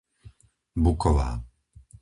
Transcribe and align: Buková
Buková 0.83 1.29